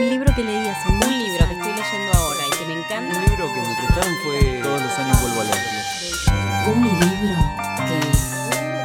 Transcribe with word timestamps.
Un 0.00 0.08
libro 0.08 0.34
que 0.34 0.42
leí 0.42 0.66
hace 0.66 0.88
Un 0.88 0.98
libro 0.98 1.46
que 1.46 1.52
estoy 1.52 1.72
leyendo 1.74 2.12
ahora 2.14 2.40
y 2.46 2.50
que 2.58 2.64
me 2.64 2.72
encanta. 2.72 3.18
Un 3.18 3.22
libro 3.22 3.52
que 3.52 3.60
me 3.60 3.74
prestaron 3.74 4.14
fue 4.24 4.60
Todos 4.62 4.80
los 4.80 4.98
años 4.98 5.20
vuelvo 5.20 5.40
a 5.42 5.44
leerlo. 5.44 5.80
Un 6.72 6.84
libro 6.88 7.36
que 7.86 8.00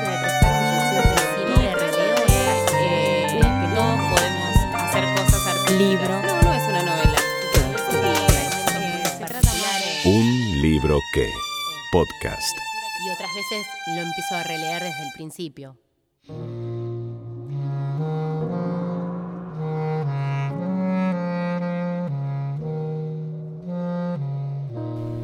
me 0.04 0.18
prestaron 0.20 0.66
y 1.40 1.62
de 1.62 1.74
releo 1.74 2.16
es 2.16 2.74
eh, 2.74 3.40
que 3.40 3.76
todos 3.76 3.98
podemos 4.12 4.56
hacer 4.76 5.06
cosas 5.16 5.48
artísticas. 5.48 5.80
Libro. 5.80 6.22
No, 6.22 6.42
no 6.42 6.54
es 6.54 6.64
una 6.68 6.84
novela. 6.84 7.20
Un 10.04 10.62
libro 10.62 11.00
que. 11.14 11.32
Podcast. 11.94 12.58
Y 13.06 13.10
otras 13.10 13.30
veces 13.34 13.66
lo 13.88 14.02
empiezo 14.02 14.36
a 14.36 14.44
releer 14.44 14.84
desde 14.84 15.02
el 15.02 15.14
principio. 15.14 15.78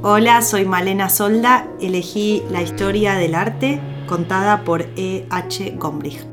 Hola, 0.04 0.42
soy 0.42 0.66
Malena 0.66 1.10
Solda. 1.10 1.68
Elegí 1.80 2.42
la 2.50 2.64
historia 2.64 3.14
del 3.14 3.36
arte 3.36 3.80
contada 4.08 4.64
por 4.64 4.88
E. 4.96 5.28
H. 5.30 5.76
Gombrich. 5.78 6.26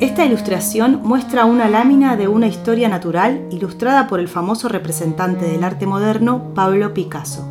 Esta 0.00 0.26
ilustración 0.26 1.00
muestra 1.04 1.44
una 1.44 1.68
lámina 1.68 2.16
de 2.16 2.26
una 2.26 2.48
historia 2.48 2.88
natural 2.88 3.46
ilustrada 3.52 4.08
por 4.08 4.18
el 4.18 4.26
famoso 4.26 4.68
representante 4.68 5.44
del 5.44 5.62
arte 5.62 5.86
moderno 5.86 6.54
Pablo 6.56 6.92
Picasso. 6.92 7.46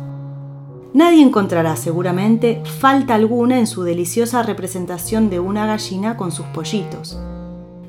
Nadie 0.92 1.22
encontrará 1.22 1.76
seguramente 1.76 2.62
falta 2.78 3.14
alguna 3.14 3.58
en 3.58 3.66
su 3.66 3.84
deliciosa 3.84 4.42
representación 4.42 5.30
de 5.30 5.40
una 5.40 5.64
gallina 5.64 6.18
con 6.18 6.30
sus 6.30 6.44
pollitos. 6.48 7.18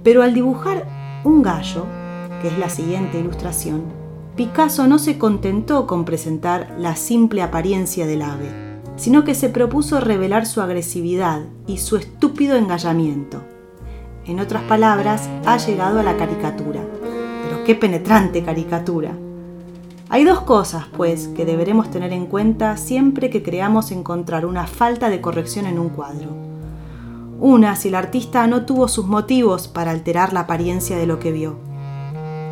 Pero 0.02 0.24
al 0.24 0.34
dibujar 0.34 0.88
un 1.26 1.42
gallo, 1.42 1.86
que 2.42 2.48
es 2.48 2.58
la 2.58 2.70
siguiente 2.70 3.20
ilustración, 3.20 4.01
Picasso 4.36 4.88
no 4.88 4.98
se 4.98 5.18
contentó 5.18 5.86
con 5.88 6.06
presentar 6.06 6.74
la 6.78 6.96
simple 6.96 7.42
apariencia 7.42 8.08
del 8.08 8.22
ave, 8.22 8.50
sino 8.96 9.26
que 9.26 9.36
se 9.36 9.50
propuso 9.50 10.00
revelar 10.00 10.46
su 10.46 10.62
agresividad 10.62 11.42
y 11.68 11.80
su 11.80 11.98
estúpido 11.98 12.56
engallamiento. 12.56 13.42
En 14.26 14.40
otras 14.40 14.64
palabras, 14.64 15.30
ha 15.46 15.58
llegado 15.58 16.00
a 16.00 16.04
la 16.04 16.16
caricatura. 16.16 16.82
Pero 17.44 17.64
qué 17.66 17.76
penetrante 17.76 18.42
caricatura. 18.44 19.12
Hay 20.08 20.24
dos 20.24 20.42
cosas, 20.42 20.86
pues, 20.96 21.28
que 21.30 21.46
deberemos 21.46 21.92
tener 21.92 22.14
en 22.14 22.26
cuenta 22.26 22.78
siempre 22.78 23.30
que 23.30 23.44
creamos 23.44 23.92
encontrar 23.92 24.46
una 24.46 24.66
falta 24.66 25.10
de 25.10 25.20
corrección 25.20 25.66
en 25.66 25.78
un 25.78 25.90
cuadro. 25.90 26.30
Una, 27.40 27.76
si 27.76 27.90
el 27.90 27.96
artista 27.96 28.48
no 28.48 28.66
tuvo 28.66 28.88
sus 28.88 29.08
motivos 29.08 29.68
para 29.68 29.92
alterar 29.92 30.32
la 30.32 30.42
apariencia 30.42 30.98
de 30.98 31.08
lo 31.08 31.20
que 31.20 31.32
vio. 31.32 31.71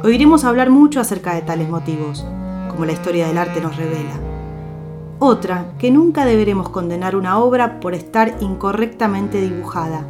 Oiremos 0.01 0.45
hablar 0.45 0.69
mucho 0.69 1.01
acerca 1.01 1.35
de 1.35 1.41
tales 1.41 1.67
motivos, 1.67 2.25
como 2.69 2.85
la 2.85 2.93
historia 2.93 3.27
del 3.27 3.37
arte 3.37 3.59
nos 3.59 3.75
revela. 3.75 4.13
Otra, 5.19 5.73
que 5.77 5.91
nunca 5.91 6.23
deberemos 6.23 6.69
condenar 6.69 7.17
una 7.17 7.37
obra 7.37 7.81
por 7.81 7.93
estar 7.93 8.37
incorrectamente 8.39 9.41
dibujada, 9.41 10.05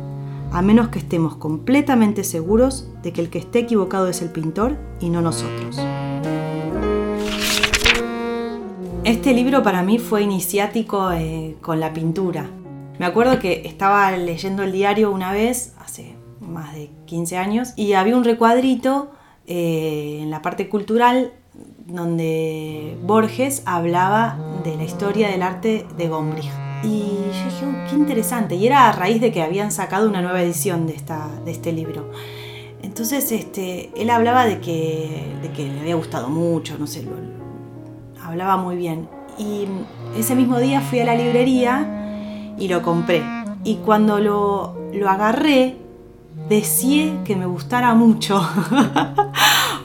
a 0.52 0.62
menos 0.62 0.90
que 0.90 1.00
estemos 1.00 1.38
completamente 1.38 2.24
seguros 2.24 2.88
de 3.02 3.14
que 3.14 3.22
el 3.22 3.32
que 3.32 3.40
esté 3.40 3.60
equivocado 3.60 4.08
es 4.10 4.22
el 4.22 4.30
pintor 4.30 4.78
y 5.00 5.10
no 5.10 5.22
nosotros. 5.22 5.80
Este 9.04 9.34
libro 9.34 9.64
para 9.64 9.82
mí 9.82 9.98
fue 9.98 10.22
iniciático 10.22 11.12
eh, 11.14 11.58
con 11.62 11.80
la 11.80 11.94
pintura. 11.94 12.48
Me 13.00 13.08
acuerdo 13.08 13.40
que 13.40 13.64
estaba 13.66 14.12
leyendo 14.12 14.62
el 14.62 14.72
diario 14.72 15.10
una 15.10 15.32
vez, 15.32 15.74
hace 15.80 16.16
más 16.40 16.76
de 16.76 16.92
15 17.08 17.38
años, 17.38 17.74
y 17.76 17.94
había 17.94 18.16
un 18.16 18.24
recuadrito 18.24 19.10
eh, 19.50 20.20
en 20.22 20.30
la 20.32 20.42
parte 20.42 20.70
cultural 20.70 21.34
donde 21.88 22.98
Borges 23.04 23.64
hablaba 23.66 24.38
de 24.64 24.78
la 24.78 24.84
historia 24.84 25.28
del 25.30 25.42
arte 25.42 25.86
de 25.98 26.08
Gombrich. 26.08 26.50
Y 26.84 27.00
yo 27.00 27.46
dije, 27.46 27.66
"Oh, 27.66 27.90
qué 27.90 27.96
interesante. 27.96 28.56
Y 28.56 28.66
era 28.68 28.88
a 28.88 28.92
raíz 28.94 29.20
de 29.20 29.32
que 29.34 29.42
habían 29.42 29.72
sacado 29.72 30.08
una 30.08 30.22
nueva 30.22 30.42
edición 30.42 30.88
de, 30.88 30.94
esta, 30.96 31.28
de 31.44 31.52
este 31.52 31.74
libro. 31.74 32.12
Entonces 32.84 33.32
este, 33.34 33.90
él 34.02 34.10
hablaba 34.12 34.46
de 34.46 34.60
que, 34.62 35.26
de 35.42 35.50
que 35.52 35.68
le 35.68 35.80
había 35.82 35.96
gustado 35.96 36.30
mucho, 36.30 36.78
no 36.78 36.88
sé, 36.88 37.04
lo- 37.04 38.24
hablaba 38.24 38.56
muy 38.56 38.78
bien. 38.78 39.10
Y 39.38 39.66
ese 40.18 40.36
mismo 40.36 40.60
día 40.60 40.80
fui 40.82 41.00
a 41.00 41.06
la 41.06 41.16
librería 41.16 42.54
y 42.58 42.68
lo 42.68 42.82
compré. 42.84 43.24
Y 43.64 43.76
cuando 43.78 44.20
lo, 44.20 44.78
lo 44.94 45.10
agarré, 45.10 45.76
deseé 46.48 47.12
que 47.26 47.36
me 47.36 47.46
gustara 47.48 47.94
mucho. 47.96 48.42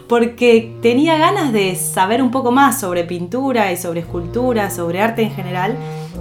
Porque 0.09 0.77
tenía 0.83 1.17
ganas 1.17 1.53
de 1.53 1.77
saber 1.77 2.23
un 2.23 2.31
poco 2.31 2.53
más 2.53 2.79
sobre 2.81 3.05
pintura 3.05 3.73
y 3.73 3.77
sobre 3.77 4.01
escultura, 4.01 4.71
sobre 4.71 5.01
arte 5.01 5.23
en 5.23 5.31
general. 5.31 5.77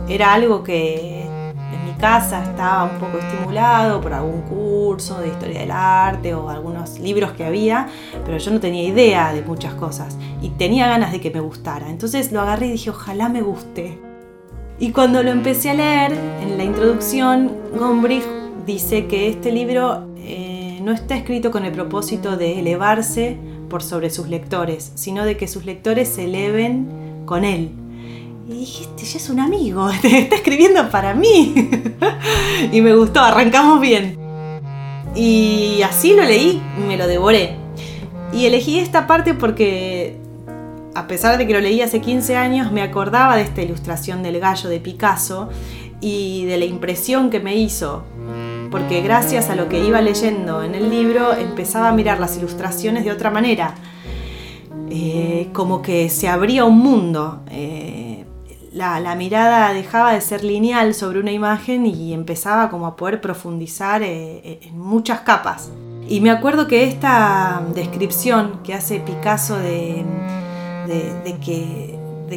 Era 0.08 0.34
algo 0.34 0.64
que 0.64 1.24
en 1.24 1.86
mi 1.86 1.94
casa 2.00 2.44
estaba 2.44 2.86
un 2.86 2.98
poco 3.00 3.18
estimulado 3.18 4.00
por 4.00 4.14
algún 4.14 4.42
curso 4.42 5.20
de 5.20 5.28
historia 5.28 5.60
del 5.60 5.72
arte 5.72 6.34
o 6.34 6.50
algunos 6.50 7.00
libros 7.00 7.32
que 7.34 7.44
había, 7.44 7.88
pero 8.26 8.38
yo 8.38 8.52
no 8.52 8.60
tenía 8.60 8.84
idea 8.84 9.34
de 9.34 9.42
muchas 9.42 9.74
cosas 9.74 10.18
y 10.42 10.50
tenía 10.50 10.88
ganas 10.88 11.12
de 11.12 11.20
que 11.20 11.32
me 11.32 11.42
gustara. 11.42 11.90
Entonces 11.90 12.32
lo 12.32 12.42
agarré 12.42 12.68
y 12.68 12.72
dije, 12.74 12.90
ojalá 12.90 13.28
me 13.28 13.42
guste. 13.42 14.00
Y 14.80 14.92
cuando 14.92 15.24
lo 15.24 15.30
empecé 15.30 15.70
a 15.70 15.74
leer, 15.76 16.14
en 16.42 16.58
la 16.58 16.64
introducción, 16.64 17.52
Gombrich 17.78 18.26
dice 18.66 19.08
que 19.08 19.30
este 19.30 19.52
libro 19.52 20.08
eh, 20.18 20.80
no 20.82 20.92
está 20.92 21.16
escrito 21.16 21.52
con 21.52 21.64
el 21.64 21.72
propósito 21.72 22.38
de 22.38 22.60
elevarse 22.60 23.38
sobre 23.82 24.10
sus 24.10 24.28
lectores, 24.28 24.92
sino 24.96 25.26
de 25.26 25.38
que 25.38 25.48
sus 25.48 25.66
lectores 25.66 26.10
se 26.10 26.26
eleven 26.26 27.24
con 27.26 27.44
él. 27.44 27.72
Y 28.48 28.52
dije, 28.60 28.84
este 28.84 29.06
ya 29.06 29.18
es 29.18 29.30
un 29.30 29.40
amigo, 29.40 29.90
está 30.04 30.36
escribiendo 30.36 30.90
para 30.90 31.14
mí. 31.14 31.56
y 32.72 32.82
me 32.82 32.96
gustó, 32.96 33.22
arrancamos 33.22 33.80
bien. 33.80 34.18
Y 35.16 35.82
así 35.84 36.14
lo 36.14 36.24
leí, 36.24 36.62
me 36.88 36.98
lo 36.98 37.08
devoré. 37.08 37.56
Y 38.34 38.46
elegí 38.46 38.80
esta 38.80 39.08
parte 39.08 39.34
porque 39.34 40.18
a 40.96 41.08
pesar 41.08 41.38
de 41.38 41.48
que 41.48 41.54
lo 41.54 41.60
leí 41.60 41.82
hace 41.82 42.02
15 42.02 42.36
años, 42.36 42.72
me 42.72 42.82
acordaba 42.82 43.36
de 43.36 43.44
esta 43.44 43.62
ilustración 43.62 44.24
del 44.24 44.40
gallo 44.40 44.70
de 44.70 44.80
Picasso 44.80 45.50
y 46.02 46.46
de 46.46 46.58
la 46.58 46.66
impresión 46.66 47.30
que 47.30 47.40
me 47.40 47.56
hizo, 47.56 48.04
porque 48.74 49.02
gracias 49.02 49.52
a 49.52 49.56
lo 49.56 49.70
que 49.70 49.86
iba 49.86 50.02
leyendo 50.02 50.64
en 50.64 50.74
el 50.74 50.90
libro 50.90 51.36
empezaba 51.36 51.90
a 51.90 51.92
mirar 51.92 52.20
las 52.20 52.38
ilustraciones 52.38 53.06
de 53.06 53.12
otra 53.12 53.30
manera, 53.30 53.76
Eh, 54.90 55.50
como 55.54 55.82
que 55.82 56.10
se 56.10 56.28
abría 56.28 56.66
un 56.66 56.80
mundo. 56.80 57.42
Eh, 57.52 58.26
la, 58.72 59.16
mirada 59.16 59.74
dejaba 59.74 60.14
de 60.14 60.22
ser 60.22 60.44
lineal 60.44 60.94
sobre 60.96 61.20
una 61.20 61.32
imagen 61.32 61.86
y 61.86 62.14
empezaba 62.14 62.70
como 62.70 62.88
a 62.88 62.96
poder 62.96 63.22
profundizar 63.22 64.02
eh, 64.02 64.60
en 64.64 64.80
muchas 64.80 65.22
capas. 65.22 65.70
Y 66.10 66.20
me 66.22 66.32
acuerdo 66.32 66.68
que 66.68 66.84
esta 66.84 67.64
descripción 67.76 68.60
que 68.64 68.74
hace 68.74 69.00
Picasso 69.00 69.58
de 69.58 70.04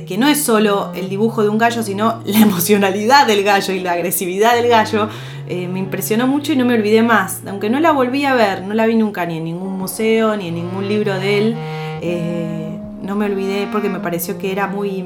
que 0.06 0.18
no 0.18 0.28
es 0.28 0.42
solo 0.42 0.92
el 0.94 1.08
dibujo 1.08 1.42
de 1.42 1.48
un 1.48 1.58
gallo, 1.58 1.82
sino 1.82 2.20
la 2.24 2.40
emocionalidad 2.40 3.26
del 3.26 3.42
gallo 3.42 3.72
y 3.72 3.80
la 3.80 3.92
agresividad 3.92 4.54
del 4.54 4.68
gallo, 4.68 5.08
eh, 5.48 5.68
me 5.68 5.78
impresionó 5.78 6.26
mucho 6.26 6.52
y 6.52 6.56
no 6.56 6.64
me 6.64 6.74
olvidé 6.74 7.02
más. 7.02 7.42
Aunque 7.46 7.70
no 7.70 7.80
la 7.80 7.92
volví 7.92 8.24
a 8.24 8.34
ver, 8.34 8.62
no 8.62 8.74
la 8.74 8.86
vi 8.86 8.96
nunca 8.96 9.26
ni 9.26 9.38
en 9.38 9.44
ningún 9.44 9.78
museo 9.78 10.36
ni 10.36 10.48
en 10.48 10.54
ningún 10.54 10.88
libro 10.88 11.14
de 11.18 11.38
él, 11.38 11.56
eh, 12.02 12.78
no 13.02 13.14
me 13.14 13.26
olvidé 13.26 13.68
porque 13.70 13.88
me 13.88 14.00
pareció 14.00 14.38
que 14.38 14.50
era 14.50 14.66
muy, 14.66 15.04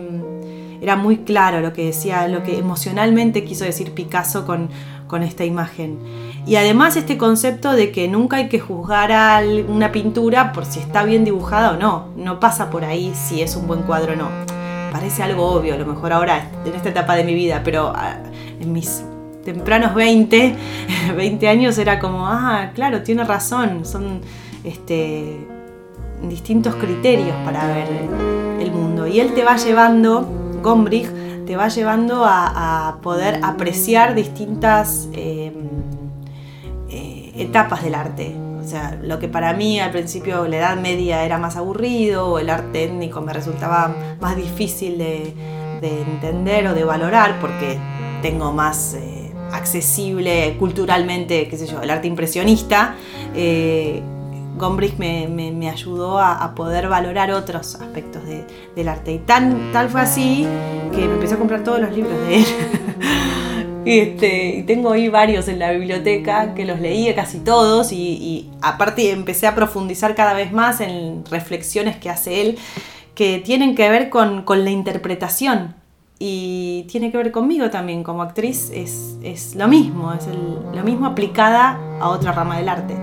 era 0.81 0.97
muy 0.97 1.19
claro 1.19 1.61
lo 1.61 1.73
que 1.73 1.84
decía, 1.84 2.27
lo 2.28 2.43
que 2.43 2.59
emocionalmente 2.59 3.45
quiso 3.45 3.65
decir 3.65 3.92
Picasso 3.92 4.47
con, 4.47 4.71
con 5.07 5.22
esta 5.22 5.45
imagen. 5.45 5.98
Y 6.47 6.57
además 6.57 6.97
este 6.97 7.19
concepto 7.19 7.72
de 7.72 7.92
que 7.92 8.09
nunca 8.09 8.39
hay 8.39 8.48
que 8.48 8.60
juzgar 8.60 9.13
a 9.13 9.42
una 9.69 9.92
pintura 9.92 10.53
por 10.53 10.65
si 10.65 10.81
está 10.81 11.04
bien 11.04 11.25
dibujada 11.25 11.72
o 11.72 11.77
no. 11.77 12.09
No 12.16 12.41
pasa 12.41 12.71
por 12.71 12.84
ahí 12.84 13.13
si 13.15 13.42
es 13.42 13.57
un 13.57 13.66
buen 13.66 13.83
cuadro 13.83 14.15
o 14.15 14.16
no. 14.16 14.28
Parece 14.91 15.22
algo 15.22 15.47
obvio, 15.47 15.75
a 15.75 15.77
lo 15.77 15.87
mejor 15.87 16.13
ahora 16.13 16.51
en 16.65 16.75
esta 16.75 16.89
etapa 16.89 17.15
de 17.15 17.25
mi 17.25 17.34
vida, 17.34 17.60
pero 17.63 17.92
ah, 17.95 18.16
en 18.60 18.72
mis 18.72 19.04
tempranos 19.45 19.95
20, 19.95 20.54
20 21.16 21.48
años 21.48 21.78
era 21.78 21.98
como, 21.98 22.27
ah, 22.27 22.71
claro, 22.75 23.03
tiene 23.03 23.25
razón, 23.25 23.84
son 23.84 24.21
este, 24.65 25.47
distintos 26.22 26.75
criterios 26.77 27.37
para 27.45 27.66
ver 27.66 27.89
el 28.60 28.72
mundo. 28.72 29.07
Y 29.07 29.21
él 29.21 29.34
te 29.34 29.45
va 29.45 29.57
llevando, 29.57 30.28
Gombrich, 30.63 31.09
te 31.47 31.57
va 31.57 31.69
llevando 31.69 32.25
a, 32.25 32.98
poder 33.03 33.41
apreciar 33.42 34.15
distintas 34.15 35.09
eh, 35.15 35.53
eh, 36.91 37.33
etapas 37.37 37.83
del 37.83 37.95
arte. 37.95 38.37
O 38.63 38.65
sea, 38.65 38.97
lo 39.03 39.19
que 39.19 39.27
para 39.27 39.53
mí 39.54 39.81
al 39.81 39.91
principio 39.91 40.47
la 40.47 40.59
Edad 40.59 40.77
Media 40.77 41.25
era 41.25 41.39
más 41.39 41.57
aburrido 41.57 42.28
o 42.28 42.39
el 42.39 42.51
arte 42.51 42.84
étnico 42.84 43.21
me 43.21 43.33
resultaba 43.33 43.92
más 44.21 44.37
difícil 44.37 44.98
de, 44.98 45.34
de 45.81 46.03
entender 46.03 46.69
o 46.69 46.75
de 46.75 46.84
valorar 46.84 47.41
porque 47.41 47.78
tengo 48.22 48.53
más 48.53 48.95
eh, 48.95 49.20
accesible 49.53 50.57
culturalmente, 50.59 51.49
qué 51.49 51.57
sé 51.57 51.67
yo, 51.67 51.81
el 51.83 51.91
arte 51.91 52.07
impresionista. 52.09 52.95
eh, 53.35 54.03
Gombrich 54.57 54.99
me, 54.99 55.27
me- 55.29 55.71
ayudó 55.71 56.19
a, 56.19 56.55
poder 56.55 56.89
valorar 56.89 57.31
otros 57.31 57.77
aspectos 57.77 58.23
de- 58.27 58.45
del 58.77 58.89
arte. 58.89 59.13
Y 59.13 59.19
tan, 59.19 59.73
tal 59.73 59.89
fue 59.89 60.03
así 60.03 60.47
que 60.95 60.99
me 61.07 61.15
empecé 61.15 61.35
a 61.35 61.39
comprar 61.39 61.65
todos 61.65 61.81
los 61.81 61.93
libros 61.95 62.19
de 62.27 62.37
él. 62.39 62.45
Este, 63.87 64.57
y 64.57 64.63
tengo 64.65 64.93
ahí 64.93 65.09
varios 65.09 65.49
en 65.49 65.59
la 65.59 65.71
biblioteca 65.73 66.55
que 66.55 66.67
los 66.67 66.81
leí 66.81 67.13
casi 67.15 67.39
todos 67.39 67.93
y, 67.93 67.97
y 67.97 68.51
aparte 68.61 69.11
empecé 69.11 69.47
a 69.47 69.55
profundizar 69.55 70.15
cada 70.15 70.35
vez 70.35 70.53
más 70.53 70.83
en 70.83 71.25
reflexiones 71.31 71.97
que 71.97 72.11
hace 72.11 72.43
él 72.43 72.59
que 73.15 73.39
tienen 73.39 73.75
que 73.75 73.89
ver 73.89 74.11
con, 74.11 74.43
con 74.43 74.65
la 74.65 74.71
interpretación 74.71 75.75
y 76.22 76.84
tiene 76.91 77.11
que 77.11 77.17
ver 77.17 77.33
conmigo 77.33 77.71
también 77.71 78.05
como 78.05 78.21
actriz 78.21 78.71
es, 78.75 79.17
es 79.22 79.55
lo 79.57 79.67
mismo, 79.69 80.13
es 80.13 80.27
el- 80.27 80.77
lo 80.77 80.84
mismo 80.84 81.07
aplicada 81.07 81.81
a 81.99 82.09
otra 82.11 82.31
rama 82.33 82.59
del 82.59 82.69
arte. 82.69 82.95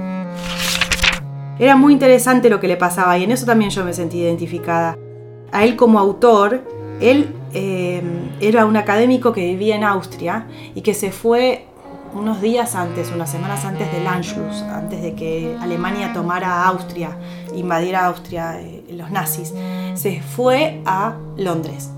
Era 1.59 1.75
muy 1.75 1.93
interesante 1.93 2.49
lo 2.49 2.59
que 2.59 2.67
le 2.67 2.77
pasaba 2.77 3.17
y 3.17 3.23
en 3.23 3.31
eso 3.31 3.45
también 3.47 3.71
yo 3.71 3.83
me 3.83 3.91
sentí 3.91 4.19
identificada. 4.19 4.95
A 5.51 5.63
él 5.63 5.75
como 5.75 5.97
autor, 5.97 6.61
él 7.01 7.33
eh, 7.53 8.03
era 8.39 8.65
un 8.67 8.77
académico 8.77 9.33
que 9.33 9.41
vivía 9.41 9.75
en 9.75 9.83
Austria 9.83 10.45
y 10.75 10.81
que 10.81 10.93
se 10.93 11.11
fue 11.11 11.65
unos 12.13 12.39
días 12.41 12.75
antes, 12.75 13.11
unas 13.11 13.31
semanas 13.31 13.65
antes 13.65 13.91
del 13.91 14.05
Anschluss, 14.05 14.61
antes 14.61 15.01
de 15.01 15.15
que 15.15 15.57
Alemania 15.59 16.13
tomara 16.13 16.65
Austria, 16.67 17.17
invadiera 17.55 18.05
Austria 18.05 18.61
eh, 18.61 18.83
los 18.91 19.09
nazis, 19.09 19.53
se 19.95 20.21
fue 20.21 20.81
a 20.85 21.15
Londres. 21.37 21.89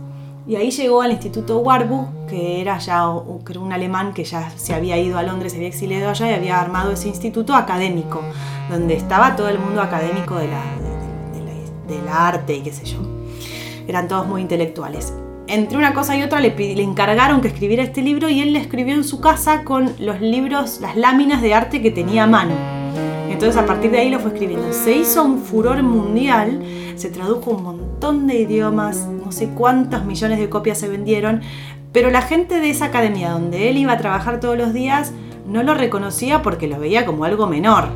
Y 0.50 0.56
ahí 0.56 0.72
llegó 0.72 1.04
al 1.04 1.12
Instituto 1.12 1.60
Warburg, 1.60 2.25
que 2.28 2.60
era 2.60 2.80
ya 2.80 3.06
que 3.46 3.54
era 3.54 3.62
un 3.62 3.72
alemán 3.72 4.16
que 4.16 4.24
ya 4.24 4.51
se 4.56 4.74
había 4.74 4.98
ido 4.98 5.19
a 5.19 5.22
Londres, 5.22 5.51
se 5.51 5.60
había 5.60 5.68
exiliado 5.68 6.10
allá 6.10 6.31
y 6.31 6.34
había 6.34 6.60
armado 6.60 6.92
ese 6.92 7.07
instituto 7.07 7.54
académico, 7.54 8.24
donde 8.68 8.96
estaba 8.96 9.36
todo 9.36 9.48
el 9.48 9.60
mundo 9.60 9.80
académico 9.80 10.38
de 10.38 10.48
la, 10.48 10.63
arte 12.12 12.56
y 12.56 12.62
qué 12.62 12.74
sé 12.74 12.84
yo. 12.86 12.98
Eran 13.88 14.07
todos 14.07 14.25
muy 14.25 14.42
intelectuales. 14.42 15.13
Entre 15.46 15.78
una 15.78 15.94
cosa 15.94 16.18
y 16.18 16.24
otra 16.24 16.40
le, 16.40 16.56
le 16.57 16.81
encargaron 16.81 17.42
que 17.42 17.50
escribiera 17.50 17.84
este 17.84 18.01
libro 18.01 18.28
y 18.28 18.42
él 18.42 18.54
le 18.54 18.60
escribió 18.60 18.96
en 18.96 19.04
su 19.04 19.22
casa 19.22 19.63
con 19.63 19.94
los 20.00 20.19
libros, 20.19 20.80
las 20.81 20.98
láminas 20.98 21.44
de 21.44 21.54
arte 21.54 21.80
que 21.84 21.92
tenía 21.92 22.24
a 22.24 22.28
mano. 22.28 22.56
Entonces 23.30 23.56
a 23.62 23.68
partir 23.68 23.92
de 23.92 24.00
ahí 24.00 24.10
lo 24.10 24.19
fue 24.19 24.31
escribiendo. 24.31 24.74
Se 24.74 24.94
hizo 24.94 25.24
un 25.24 25.44
furor 25.44 25.84
mundial, 25.84 26.63
se 26.96 27.12
tradujo 27.12 27.51
un 27.51 27.63
montón 27.63 28.25
de 28.25 28.42
idiomas, 28.42 29.07
no 29.29 29.33
sé 29.33 29.47
cuántos 29.49 30.05
millones 30.05 30.39
de 30.39 30.49
copias 30.49 30.79
se 30.79 30.87
vendieron, 30.87 31.41
pero 31.93 32.09
la 32.09 32.23
gente 32.23 32.59
de 32.59 32.71
esa 32.71 32.85
academia 32.85 33.29
donde 33.29 33.69
él 33.69 33.77
iba 33.77 33.93
a 33.93 33.97
trabajar 33.99 34.39
todos 34.39 34.57
los 34.57 34.73
días 34.73 35.11
no 35.45 35.61
lo 35.61 35.75
reconocía 35.75 36.41
porque 36.41 36.67
lo 36.67 36.79
veía 36.79 37.05
como 37.05 37.25
algo 37.25 37.45
menor. 37.45 37.89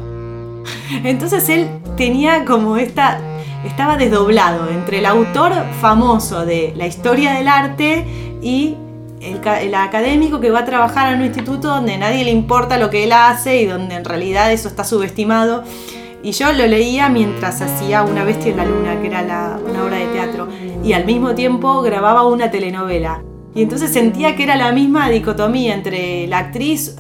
Entonces 1.04 1.50
él 1.50 1.70
tenía 1.98 2.46
como 2.46 2.78
esta, 2.78 3.20
estaba 3.66 3.98
desdoblado 3.98 4.70
entre 4.70 5.00
el 5.00 5.08
autor 5.08 5.54
famoso 5.82 6.46
de 6.46 6.72
la 6.76 6.86
historia 6.86 7.34
del 7.34 7.48
arte 7.48 8.06
y 8.44 8.78
el, 9.20 9.42
el 9.44 9.74
académico 9.74 10.40
que 10.40 10.52
va 10.52 10.60
a 10.60 10.66
trabajar 10.66 11.14
en 11.14 11.22
un 11.22 11.26
instituto 11.26 11.70
donde 11.70 11.98
nadie 11.98 12.26
le 12.26 12.32
importa 12.32 12.78
lo 12.78 12.92
que 12.92 13.06
él 13.06 13.12
hace 13.12 13.60
y 13.60 13.66
donde 13.66 13.96
en 13.96 14.06
realidad 14.06 14.52
eso 14.52 14.68
está 14.68 14.84
subestimado. 14.84 15.64
Y 16.24 16.32
yo 16.32 16.54
lo 16.54 16.66
leía 16.66 17.10
mientras 17.10 17.62
hacía 17.62 18.04
Una 18.04 18.24
bestia 18.24 18.52
en 18.52 18.58
la 18.58 18.66
luna, 18.66 19.02
que 19.02 19.08
era 19.08 19.22
la- 19.22 19.60
una 19.70 19.84
obra 19.84 19.98
de 19.98 20.06
teatro, 20.08 20.48
y 20.84 20.94
al 20.94 21.06
mismo 21.06 21.36
tiempo 21.36 21.82
grababa 21.82 22.26
una 22.26 22.50
telenovela. 22.50 23.22
Y 23.54 23.62
entonces 23.62 23.92
sentía 23.92 24.36
que 24.36 24.44
era 24.44 24.56
la 24.56 24.72
misma 24.72 25.10
dicotomía 25.10 25.74
entre 25.76 26.26
la 26.28 26.40
actriz 26.40 26.96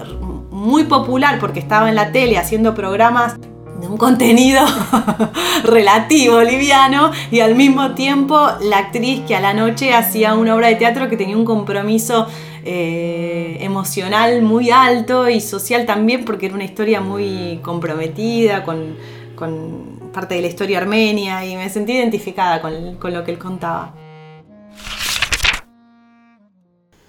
muy 0.52 0.84
popular 0.84 1.40
porque 1.40 1.60
estaba 1.60 1.90
en 1.90 1.96
la 1.96 2.12
tele 2.12 2.38
haciendo 2.38 2.76
programas 2.76 3.38
de 3.82 3.88
un 3.88 3.98
contenido 3.98 4.62
relativo, 5.64 6.42
liviano, 6.42 7.12
y 7.32 7.40
al 7.40 7.56
mismo 7.56 7.92
tiempo 7.96 8.40
la 8.62 8.78
actriz 8.78 9.22
que 9.28 9.36
a 9.36 9.40
la 9.40 9.54
noche 9.54 9.94
hacía 9.94 10.36
una 10.36 10.56
obra 10.56 10.68
de 10.68 10.76
teatro 10.76 11.10
que 11.10 11.18
tenía 11.18 11.36
un 11.38 11.46
compromiso 11.46 12.28
eh, 12.66 13.58
emocional 13.62 14.42
muy 14.42 14.70
alto 14.72 15.30
y 15.30 15.42
social 15.42 15.86
también 15.86 16.26
porque 16.26 16.46
era 16.48 16.56
una 16.56 16.64
historia 16.64 17.02
muy 17.02 17.60
comprometida 17.62 18.64
con, 18.64 18.96
con 19.36 20.00
parte 20.14 20.36
de 20.36 20.42
la 20.42 20.48
historia 20.48 20.78
armenia 20.80 21.46
y 21.46 21.56
me 21.56 21.70
sentí 21.70 21.94
identificada 21.94 22.62
con, 22.62 22.96
con 22.96 23.14
lo 23.14 23.24
que 23.24 23.32
él 23.32 23.38
contaba. 23.40 23.94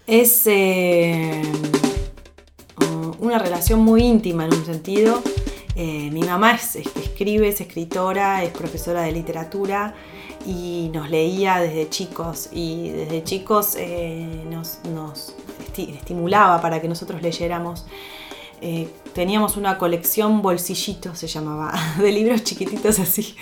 Es 0.06 0.46
eh, 0.46 1.42
una 3.20 3.38
relación 3.38 3.80
muy 3.80 4.02
íntima 4.02 4.44
en 4.44 4.54
un 4.54 4.64
sentido. 4.66 5.22
Eh, 5.76 6.10
mi 6.12 6.22
mamá 6.22 6.52
es, 6.54 6.76
es- 6.76 6.96
escribe, 6.96 7.48
es 7.48 7.60
escritora, 7.60 8.42
es 8.44 8.50
profesora 8.50 9.02
de 9.02 9.12
literatura 9.12 9.94
y 10.46 10.90
nos 10.92 11.08
leía 11.10 11.58
desde 11.58 11.88
chicos 11.88 12.50
y 12.52 12.90
desde 12.90 13.24
chicos 13.24 13.76
eh, 13.78 14.44
nos, 14.50 14.78
nos 14.92 15.34
esti- 15.74 15.94
estimulaba 15.96 16.60
para 16.60 16.80
que 16.80 16.88
nosotros 16.88 17.20
leyéramos. 17.22 17.84
Eh, 18.60 18.88
teníamos 19.12 19.56
una 19.58 19.76
colección 19.76 20.40
bolsillito, 20.40 21.14
se 21.14 21.26
llamaba, 21.26 21.72
de 21.98 22.10
libros 22.12 22.44
chiquititos 22.44 22.98
así, 22.98 23.34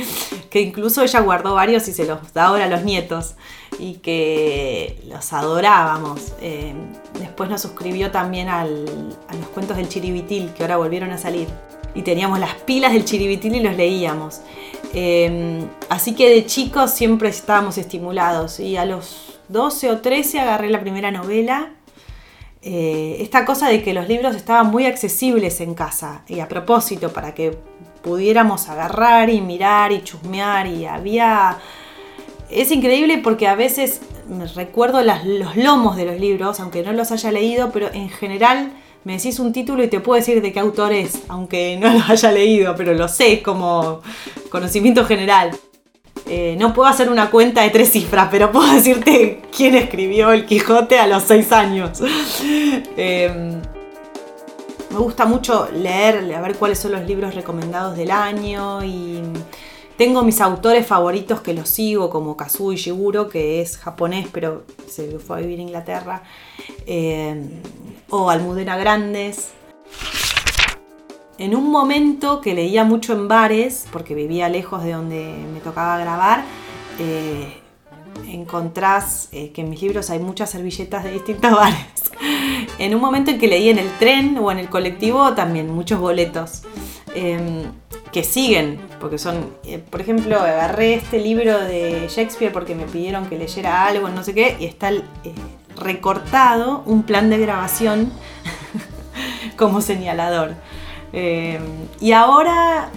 que 0.50 0.60
incluso 0.60 1.02
ella 1.02 1.20
guardó 1.20 1.54
varios 1.54 1.86
y 1.86 1.92
se 1.92 2.06
los 2.06 2.32
da 2.32 2.46
ahora 2.46 2.64
a 2.64 2.68
los 2.68 2.82
nietos 2.82 3.34
y 3.78 3.94
que 3.94 5.00
los 5.06 5.32
adorábamos. 5.32 6.32
Eh, 6.40 6.74
después 7.20 7.48
nos 7.50 7.60
suscribió 7.60 8.10
también 8.10 8.48
a 8.48 8.64
los 8.64 9.48
cuentos 9.54 9.76
del 9.76 9.88
Chiribitil, 9.88 10.52
que 10.54 10.62
ahora 10.64 10.76
volvieron 10.78 11.10
a 11.12 11.18
salir. 11.18 11.46
Y 11.94 12.02
teníamos 12.02 12.40
las 12.40 12.54
pilas 12.54 12.92
del 12.94 13.04
Chiribitil 13.04 13.54
y 13.54 13.60
los 13.60 13.76
leíamos. 13.76 14.40
Eh, 14.94 15.62
así 15.88 16.14
que 16.14 16.30
de 16.30 16.46
chicos 16.46 16.90
siempre 16.90 17.28
estábamos 17.28 17.76
estimulados. 17.78 18.58
Y 18.60 18.76
a 18.76 18.86
los 18.86 19.38
12 19.48 19.90
o 19.90 19.98
13 19.98 20.40
agarré 20.40 20.70
la 20.70 20.80
primera 20.80 21.10
novela. 21.10 21.70
Eh, 22.62 23.16
esta 23.20 23.44
cosa 23.44 23.68
de 23.68 23.82
que 23.82 23.92
los 23.92 24.08
libros 24.08 24.36
estaban 24.36 24.70
muy 24.70 24.86
accesibles 24.86 25.60
en 25.60 25.74
casa. 25.74 26.22
Y 26.28 26.40
a 26.40 26.48
propósito, 26.48 27.12
para 27.12 27.34
que 27.34 27.58
pudiéramos 28.02 28.68
agarrar 28.68 29.30
y 29.30 29.40
mirar 29.40 29.92
y 29.92 30.02
chusmear. 30.02 30.66
Y 30.66 30.86
había 30.86 31.58
es 32.52 32.70
increíble 32.70 33.18
porque 33.18 33.48
a 33.48 33.54
veces 33.54 34.02
recuerdo 34.54 35.02
los 35.02 35.56
lomos 35.56 35.96
de 35.96 36.04
los 36.04 36.20
libros, 36.20 36.60
aunque 36.60 36.82
no 36.82 36.92
los 36.92 37.10
haya 37.10 37.32
leído, 37.32 37.70
pero 37.72 37.92
en 37.92 38.08
general 38.08 38.72
me 39.04 39.16
decís 39.16 39.38
un 39.40 39.52
título 39.52 39.82
y 39.82 39.88
te 39.88 40.00
puedo 40.00 40.18
decir 40.18 40.40
de 40.42 40.52
qué 40.52 40.60
autor 40.60 40.92
es, 40.92 41.22
aunque 41.28 41.76
no 41.80 41.92
lo 41.92 42.00
haya 42.06 42.30
leído, 42.30 42.76
pero 42.76 42.94
lo 42.94 43.08
sé 43.08 43.42
como 43.42 44.00
conocimiento 44.50 45.04
general. 45.04 45.50
Eh, 46.34 46.56
no 46.58 46.72
puedo 46.72 46.88
hacer 46.88 47.10
una 47.10 47.30
cuenta 47.30 47.60
de 47.60 47.68
tres 47.68 47.92
cifras, 47.92 48.28
pero 48.30 48.50
puedo 48.50 48.72
decirte 48.72 49.42
quién 49.54 49.74
escribió 49.74 50.32
El 50.32 50.46
Quijote 50.46 50.98
a 50.98 51.06
los 51.06 51.24
seis 51.24 51.52
años. 51.52 52.02
Eh, 52.96 53.60
me 54.90 54.98
gusta 54.98 55.26
mucho 55.26 55.68
leer, 55.70 56.34
a 56.34 56.40
ver 56.40 56.56
cuáles 56.56 56.78
son 56.78 56.92
los 56.92 57.02
libros 57.02 57.34
recomendados 57.34 57.98
del 57.98 58.10
año 58.10 58.82
y 58.82 59.20
tengo 59.98 60.22
mis 60.22 60.40
autores 60.40 60.86
favoritos 60.86 61.42
que 61.42 61.52
los 61.52 61.68
sigo, 61.68 62.08
como 62.08 62.34
Kazuo 62.34 62.72
Ishiguro, 62.72 63.28
que 63.28 63.60
es 63.60 63.76
japonés, 63.76 64.26
pero 64.32 64.64
se 64.88 65.18
fue 65.18 65.36
a 65.36 65.40
vivir 65.40 65.58
a 65.58 65.62
Inglaterra, 65.62 66.22
eh, 66.86 67.60
o 68.08 68.30
Almudena 68.30 68.78
Grandes. 68.78 69.50
En 71.42 71.56
un 71.56 71.70
momento 71.70 72.40
que 72.40 72.54
leía 72.54 72.84
mucho 72.84 73.12
en 73.12 73.26
bares, 73.26 73.86
porque 73.92 74.14
vivía 74.14 74.48
lejos 74.48 74.84
de 74.84 74.92
donde 74.92 75.34
me 75.52 75.60
tocaba 75.60 75.98
grabar, 75.98 76.44
eh, 77.00 77.58
encontrás 78.28 79.28
eh, 79.32 79.50
que 79.50 79.62
en 79.62 79.70
mis 79.70 79.82
libros 79.82 80.10
hay 80.10 80.20
muchas 80.20 80.50
servilletas 80.50 81.02
de 81.02 81.12
distintos 81.12 81.50
bares. 81.56 81.86
En 82.78 82.94
un 82.94 83.00
momento 83.00 83.32
en 83.32 83.38
que 83.38 83.48
leí 83.48 83.70
en 83.70 83.78
el 83.78 83.90
tren 83.98 84.38
o 84.38 84.52
en 84.52 84.58
el 84.58 84.68
colectivo 84.68 85.34
también 85.34 85.68
muchos 85.68 85.98
boletos 85.98 86.62
eh, 87.14 87.66
que 88.12 88.24
siguen, 88.24 88.78
porque 89.00 89.18
son, 89.18 89.54
eh, 89.64 89.78
por 89.78 90.00
ejemplo, 90.00 90.38
agarré 90.38 90.94
este 90.94 91.18
libro 91.18 91.58
de 91.58 92.08
Shakespeare 92.08 92.52
porque 92.52 92.74
me 92.74 92.84
pidieron 92.84 93.26
que 93.26 93.38
leyera 93.38 93.86
algo, 93.86 94.08
no 94.10 94.22
sé 94.22 94.34
qué, 94.34 94.56
y 94.60 94.66
está 94.66 94.90
eh, 94.90 95.02
recortado 95.76 96.82
un 96.84 97.02
plan 97.04 97.30
de 97.30 97.38
grabación 97.38 98.12
como 99.56 99.80
señalador. 99.80 100.54
Eh, 101.12 101.60
y 102.00 102.12
ahora, 102.12 102.88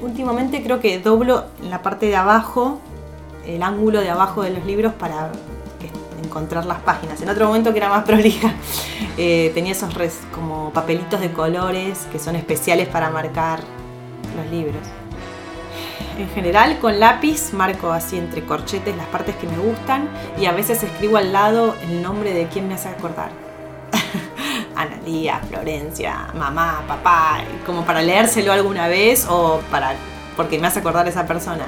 mm, 0.00 0.04
últimamente 0.04 0.62
creo 0.62 0.80
que 0.80 0.98
doblo 0.98 1.44
la 1.62 1.82
parte 1.82 2.06
de 2.06 2.16
abajo, 2.16 2.80
el 3.46 3.62
ángulo 3.62 4.00
de 4.00 4.10
abajo 4.10 4.42
de 4.42 4.50
los 4.50 4.64
libros 4.64 4.92
para 4.94 5.30
encontrar 6.22 6.66
las 6.66 6.80
páginas. 6.80 7.20
En 7.22 7.28
otro 7.28 7.46
momento 7.46 7.72
que 7.72 7.78
era 7.78 7.88
más 7.88 8.04
prolija, 8.06 8.52
eh, 9.16 9.52
tenía 9.54 9.72
esos 9.72 9.94
como 10.32 10.70
papelitos 10.72 11.20
de 11.20 11.32
colores 11.32 12.06
que 12.10 12.18
son 12.18 12.36
especiales 12.36 12.88
para 12.88 13.10
marcar 13.10 13.60
los 14.36 14.50
libros. 14.50 14.82
En 16.18 16.28
general 16.30 16.78
con 16.78 17.00
lápiz 17.00 17.52
marco 17.52 17.90
así 17.90 18.16
entre 18.18 18.44
corchetes 18.44 18.96
las 18.96 19.06
partes 19.06 19.34
que 19.36 19.48
me 19.48 19.58
gustan 19.58 20.08
y 20.38 20.46
a 20.46 20.52
veces 20.52 20.82
escribo 20.82 21.16
al 21.16 21.32
lado 21.32 21.74
el 21.82 22.02
nombre 22.02 22.32
de 22.32 22.46
quien 22.46 22.68
me 22.68 22.74
hace 22.74 22.88
acordar. 22.88 23.30
Analía, 24.84 25.40
Florencia, 25.48 26.28
mamá, 26.34 26.82
papá, 26.86 27.38
como 27.66 27.84
para 27.84 28.02
leérselo 28.02 28.52
alguna 28.52 28.88
vez 28.88 29.26
o 29.28 29.60
para 29.70 29.94
porque 30.36 30.58
me 30.58 30.66
hace 30.66 30.80
acordar 30.80 31.06
a 31.06 31.08
esa 31.08 31.26
persona. 31.26 31.64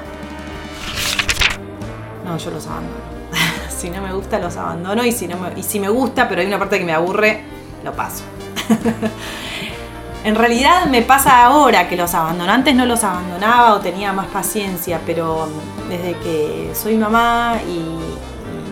No, 2.25 2.37
yo 2.37 2.51
los 2.51 2.67
abandono. 2.67 2.97
si 3.69 3.89
no 3.89 4.01
me 4.01 4.13
gusta, 4.13 4.39
los 4.39 4.57
abandono 4.57 5.05
y 5.05 5.11
si, 5.11 5.27
no 5.27 5.37
me, 5.37 5.57
y 5.57 5.63
si 5.63 5.79
me 5.79 5.89
gusta, 5.89 6.27
pero 6.27 6.41
hay 6.41 6.47
una 6.47 6.59
parte 6.59 6.79
que 6.79 6.85
me 6.85 6.93
aburre, 6.93 7.43
lo 7.83 7.93
paso. 7.93 8.23
en 10.23 10.35
realidad 10.35 10.85
me 10.87 11.01
pasa 11.01 11.45
ahora 11.45 11.87
que 11.87 11.95
los 11.95 12.13
abandono. 12.13 12.51
Antes 12.51 12.75
no 12.75 12.85
los 12.85 13.03
abandonaba 13.03 13.75
o 13.75 13.79
tenía 13.79 14.11
más 14.11 14.27
paciencia, 14.27 14.99
pero 15.05 15.47
desde 15.87 16.17
que 16.19 16.71
soy 16.73 16.97
mamá 16.97 17.59
y, 17.65 17.97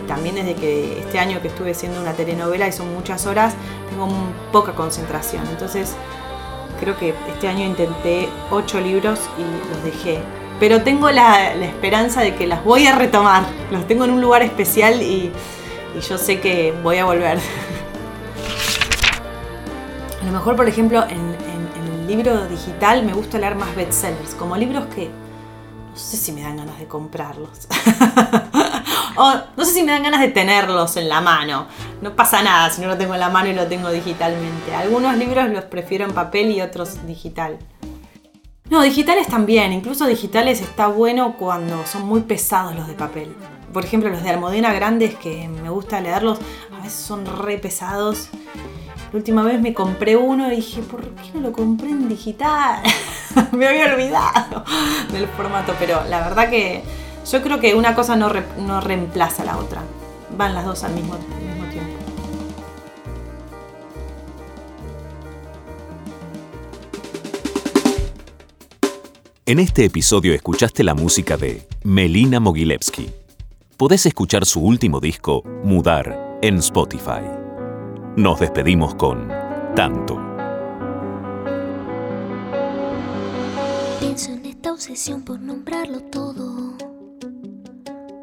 también 0.06 0.34
desde 0.36 0.54
que 0.54 1.00
este 1.00 1.18
año 1.18 1.40
que 1.42 1.48
estuve 1.48 1.72
haciendo 1.72 2.00
una 2.00 2.12
telenovela 2.12 2.68
y 2.68 2.72
son 2.72 2.92
muchas 2.94 3.26
horas, 3.26 3.54
tengo 3.90 4.08
poca 4.52 4.72
concentración. 4.72 5.46
Entonces 5.48 5.94
creo 6.80 6.96
que 6.96 7.14
este 7.28 7.48
año 7.48 7.64
intenté 7.64 8.28
ocho 8.50 8.80
libros 8.80 9.20
y 9.38 9.42
los 9.72 9.84
dejé. 9.84 10.20
Pero 10.58 10.82
tengo 10.82 11.10
la, 11.10 11.52
esperanza 11.54 12.22
de 12.22 12.34
que 12.34 12.46
las 12.46 12.64
voy 12.64 12.86
a 12.86 12.94
retomar. 12.94 13.44
Los 13.70 13.86
tengo 13.86 14.04
en 14.04 14.10
un 14.10 14.20
lugar 14.20 14.42
especial 14.42 15.02
y, 15.02 15.30
yo 16.08 16.18
sé 16.18 16.40
que 16.40 16.72
voy 16.82 16.98
a 16.98 17.04
volver. 17.04 17.38
A 20.22 20.24
lo 20.24 20.32
mejor, 20.32 20.56
por 20.56 20.68
ejemplo, 20.68 21.04
en- 21.04 21.36
en 21.36 21.92
el 21.92 22.06
libro 22.06 22.46
digital 22.46 23.04
me 23.04 23.12
gusta 23.12 23.38
leer 23.38 23.54
más 23.54 23.74
bestsellers, 23.74 24.34
como 24.34 24.56
libros 24.56 24.86
que 24.94 25.10
no 25.96 25.96
sé 25.96 26.16
si 26.18 26.30
me 26.32 26.42
dan 26.42 26.58
ganas 26.58 26.78
de 26.78 26.86
comprarlos. 26.86 27.66
no 29.16 29.64
sé 29.64 29.72
si 29.72 29.82
me 29.82 29.92
dan 29.92 30.02
ganas 30.02 30.20
de 30.20 30.28
tenerlos 30.28 30.96
en 30.96 31.08
la 31.08 31.20
mano. 31.20 31.66
No 32.02 32.14
pasa 32.14 32.42
nada 32.42 32.70
si 32.70 32.80
no 32.80 32.88
lo 32.88 32.98
tengo 32.98 33.14
en 33.14 33.20
la 33.20 33.30
mano 33.30 33.48
y 33.48 33.54
lo 33.54 33.66
tengo 33.66 33.90
digitalmente. 33.90 34.74
Algunos 34.74 35.16
libros 35.16 35.48
los 35.50 35.64
prefiero 35.64 36.04
en 36.04 36.12
papel 36.12 36.50
y 36.50 36.60
otros 36.60 37.06
digital. 37.06 37.58
No, 38.68 38.82
digitales 38.82 39.28
también. 39.28 39.72
Incluso 39.72 40.06
digitales 40.06 40.60
está 40.60 40.88
bueno 40.88 41.36
cuando 41.38 41.86
son 41.86 42.06
muy 42.06 42.22
pesados 42.22 42.74
los 42.74 42.88
de 42.88 42.94
papel. 42.94 43.34
Por 43.72 43.84
ejemplo, 43.84 44.10
los 44.10 44.22
de 44.22 44.30
Almudena 44.30 44.72
Grandes, 44.72 45.14
que 45.14 45.48
me 45.48 45.70
gusta 45.70 46.00
leerlos, 46.00 46.38
a 46.72 46.82
veces 46.82 46.98
son 46.98 47.26
re 47.26 47.58
pesados. 47.58 48.28
La 49.12 49.18
última 49.18 49.42
vez 49.42 49.60
me 49.60 49.72
compré 49.72 50.16
uno 50.16 50.52
y 50.52 50.56
dije, 50.56 50.82
¿por 50.82 51.02
qué 51.14 51.30
no 51.34 51.40
lo 51.40 51.52
compré 51.52 51.90
en 51.90 52.08
digital? 52.08 52.82
me 53.52 53.68
había 53.68 53.94
olvidado 53.94 54.64
del 55.12 55.28
formato, 55.28 55.74
pero 55.78 56.04
la 56.08 56.20
verdad 56.20 56.50
que 56.50 56.82
yo 57.30 57.42
creo 57.42 57.60
que 57.60 57.74
una 57.74 57.94
cosa 57.94 58.16
no, 58.16 58.28
re- 58.28 58.44
no 58.58 58.80
reemplaza 58.80 59.42
a 59.42 59.46
la 59.46 59.58
otra. 59.58 59.82
Van 60.36 60.54
las 60.54 60.64
dos 60.64 60.82
al 60.84 60.94
mismo, 60.94 61.14
al 61.14 61.20
mismo 61.20 61.66
tiempo. 61.70 61.92
En 69.48 69.60
este 69.60 69.84
episodio 69.84 70.34
escuchaste 70.34 70.82
la 70.82 70.94
música 70.94 71.36
de 71.36 71.66
Melina 71.84 72.40
Mogilevsky. 72.40 73.10
Podés 73.76 74.06
escuchar 74.06 74.44
su 74.44 74.60
último 74.60 74.98
disco, 75.00 75.42
Mudar, 75.62 76.38
en 76.42 76.56
Spotify. 76.58 77.22
Nos 78.16 78.40
despedimos 78.40 78.94
con 78.96 79.28
Tanto. 79.76 80.18
Pienso 84.00 84.32
en 84.32 84.46
esta 84.46 84.72
obsesión 84.72 85.22
por 85.22 85.38
nombrarlo 85.38 86.00
todo. 86.00 86.65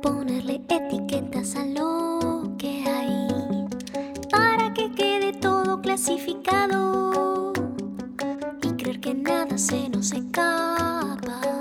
Ponerle 0.04 0.62
etiquetas 0.68 1.56
a 1.56 1.66
lo 1.66 2.58
que 2.58 2.84
hay. 2.86 3.70
Para 4.30 4.74
que 4.74 4.92
quede 4.92 5.32
todo 5.32 5.82
clasificado. 5.82 7.54
Y 8.62 8.74
creer 8.74 9.00
que 9.00 9.14
nada 9.14 9.58
se 9.58 9.88
nos 9.88 10.12
escapa. 10.12 11.53